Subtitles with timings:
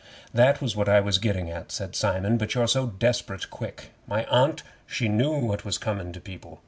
[0.33, 3.91] 'That was what I was gettin' at,' said Simon, 'but you're so desperate quick.
[4.07, 6.59] My Aunt she knew what was comin' to people.